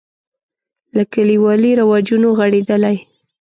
له 0.95 1.03
کلیوالي 1.13 1.71
رواجونو 1.79 2.27
غړېدلی. 2.37 2.97